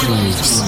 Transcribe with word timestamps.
Grooves 0.00 0.62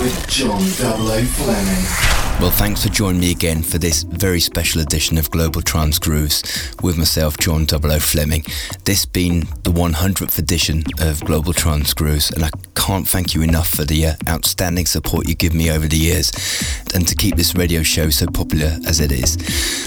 with 0.00 0.26
John 0.28 0.60
00 0.60 1.24
Fleming. 1.26 2.25
Well, 2.38 2.50
thanks 2.50 2.82
for 2.82 2.90
joining 2.90 3.22
me 3.22 3.30
again 3.30 3.62
for 3.62 3.78
this 3.78 4.02
very 4.02 4.40
special 4.40 4.82
edition 4.82 5.16
of 5.16 5.30
Global 5.30 5.62
Trance 5.62 5.98
Grooves 5.98 6.42
with 6.82 6.98
myself, 6.98 7.38
John 7.38 7.64
Double 7.64 7.98
Fleming. 7.98 8.44
This 8.84 9.06
being 9.06 9.40
the 9.62 9.72
100th 9.72 10.38
edition 10.38 10.84
of 11.00 11.24
Global 11.24 11.54
Trance 11.54 11.94
Grooves, 11.94 12.30
and 12.30 12.44
I 12.44 12.50
can't 12.74 13.08
thank 13.08 13.34
you 13.34 13.40
enough 13.40 13.68
for 13.68 13.84
the 13.84 14.06
uh, 14.06 14.14
outstanding 14.28 14.84
support 14.84 15.26
you 15.26 15.34
give 15.34 15.54
me 15.54 15.70
over 15.70 15.88
the 15.88 15.96
years 15.96 16.30
and 16.94 17.08
to 17.08 17.14
keep 17.16 17.36
this 17.36 17.54
radio 17.54 17.82
show 17.82 18.10
so 18.10 18.26
popular 18.26 18.76
as 18.86 19.00
it 19.00 19.12
is. 19.12 19.32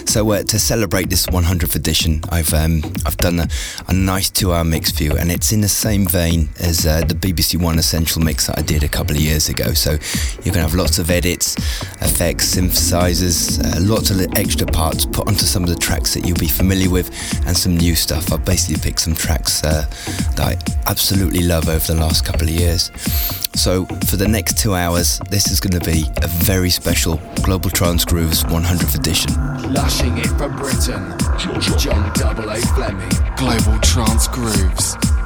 So, 0.09 0.31
uh, 0.31 0.41
to 0.41 0.57
celebrate 0.57 1.11
this 1.11 1.27
100th 1.27 1.75
edition, 1.75 2.21
I've 2.29 2.51
um, 2.51 2.81
I've 3.05 3.17
done 3.17 3.39
a, 3.39 3.47
a 3.87 3.93
nice 3.93 4.31
two-hour 4.31 4.63
mix 4.63 4.91
for 4.91 5.03
you, 5.03 5.15
and 5.15 5.31
it's 5.31 5.51
in 5.51 5.61
the 5.61 5.69
same 5.69 6.07
vein 6.07 6.49
as 6.59 6.87
uh, 6.87 7.01
the 7.01 7.13
BBC 7.13 7.61
One 7.61 7.77
Essential 7.77 8.23
mix 8.23 8.47
that 8.47 8.57
I 8.57 8.63
did 8.63 8.83
a 8.83 8.87
couple 8.87 9.15
of 9.15 9.21
years 9.21 9.49
ago. 9.49 9.73
So, 9.73 9.91
you're 9.91 10.53
going 10.55 10.65
to 10.65 10.69
have 10.69 10.73
lots 10.73 10.97
of 10.97 11.11
edits, 11.11 11.55
effects 12.01 12.38
synthesizers, 12.39 13.59
uh, 13.63 13.79
lots 13.81 14.11
of 14.11 14.19
extra 14.35 14.67
parts 14.67 15.05
put 15.05 15.27
onto 15.27 15.45
some 15.45 15.63
of 15.63 15.69
the 15.69 15.75
tracks 15.75 16.13
that 16.13 16.25
you'll 16.25 16.37
be 16.37 16.47
familiar 16.47 16.89
with, 16.89 17.09
and 17.45 17.55
some 17.55 17.77
new 17.77 17.95
stuff. 17.95 18.31
I've 18.31 18.45
basically 18.45 18.81
picked 18.81 18.99
some 18.99 19.15
tracks 19.15 19.63
uh, 19.63 19.85
that 20.35 20.39
I 20.39 20.89
absolutely 20.89 21.43
love 21.43 21.69
over 21.69 21.93
the 21.93 21.99
last 21.99 22.25
couple 22.25 22.47
of 22.47 22.53
years. 22.53 22.91
So, 23.55 23.85
for 24.07 24.15
the 24.15 24.27
next 24.27 24.57
two 24.57 24.73
hours, 24.73 25.19
this 25.29 25.51
is 25.51 25.59
going 25.59 25.79
to 25.79 25.85
be 25.85 26.05
a 26.23 26.27
very 26.27 26.69
special 26.69 27.19
Global 27.43 27.69
Trance 27.69 28.05
Grooves 28.05 28.43
100th 28.45 28.95
edition. 28.97 29.31
Lushing 29.73 30.17
it 30.17 30.27
from 30.37 30.55
Britain, 30.55 31.17
John 31.77 32.11
Double 32.13 32.49
A 32.49 32.57
Fleming. 32.57 33.09
Global 33.35 33.79
Trance 33.81 34.27
Grooves. 34.27 35.18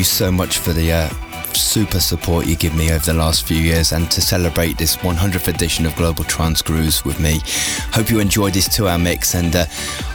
You 0.00 0.04
so 0.04 0.32
much 0.32 0.58
for 0.60 0.72
the 0.72 0.90
uh, 0.90 1.10
super 1.54 2.00
support 2.00 2.46
you 2.46 2.56
give 2.56 2.74
me 2.74 2.90
over 2.90 3.04
the 3.04 3.12
last 3.12 3.46
few 3.46 3.58
years 3.58 3.92
and 3.92 4.10
to 4.10 4.22
celebrate 4.22 4.78
this 4.78 4.96
100th 4.96 5.46
edition 5.46 5.84
of 5.84 5.94
Global 5.94 6.24
Trance 6.24 6.62
Grooves 6.62 7.04
with 7.04 7.20
me. 7.20 7.42
Hope 7.92 8.08
you 8.08 8.18
enjoyed 8.18 8.54
this 8.54 8.66
two 8.66 8.88
hour 8.88 8.98
mix 8.98 9.34
and 9.34 9.54
uh, 9.54 9.66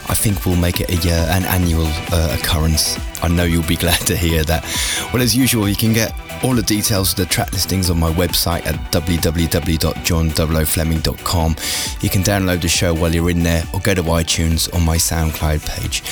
I 0.08 0.14
think 0.14 0.44
we'll 0.44 0.56
make 0.56 0.80
it 0.80 0.90
a 0.90 0.96
year, 1.06 1.24
an 1.30 1.44
annual 1.44 1.86
uh, 2.10 2.36
occurrence. 2.36 2.98
I 3.22 3.28
know 3.28 3.44
you'll 3.44 3.62
be 3.62 3.76
glad 3.84 4.00
to 4.08 4.16
hear 4.16 4.42
that. 4.42 4.64
Well, 5.12 5.22
as 5.22 5.36
usual, 5.36 5.68
you 5.68 5.76
can 5.76 5.92
get 5.92 6.12
all 6.42 6.56
the 6.56 6.62
details 6.62 7.12
of 7.12 7.18
the 7.18 7.26
track 7.26 7.52
listings 7.52 7.90
on 7.90 8.00
my 8.00 8.10
website 8.10 8.66
at 8.66 8.74
www.john00fleming.com. 8.90 11.56
You 12.00 12.10
can 12.10 12.24
download 12.24 12.60
the 12.60 12.68
show 12.68 12.92
while 12.92 13.14
you're 13.14 13.30
in 13.30 13.44
there 13.44 13.62
or 13.72 13.78
go 13.78 13.94
to 13.94 14.02
iTunes 14.02 14.68
on 14.74 14.84
my 14.84 14.96
SoundCloud 14.96 15.64
page. 15.64 16.02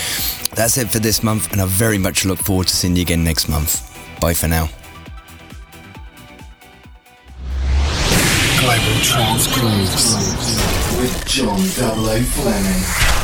That's 0.54 0.78
it 0.78 0.88
for 0.88 1.00
this 1.00 1.22
month, 1.22 1.50
and 1.52 1.60
I 1.60 1.66
very 1.66 1.98
much 1.98 2.24
look 2.24 2.38
forward 2.38 2.68
to 2.68 2.76
seeing 2.76 2.94
you 2.96 3.02
again 3.02 3.24
next 3.24 3.48
month. 3.48 3.90
Bye 4.20 4.34
for 4.34 4.48
now. 4.48 4.68
Global 8.60 9.00
Trance 9.02 9.52
Grooves 9.52 10.14
with 11.00 11.24
John. 11.26 11.58
Fleming. 11.58 13.23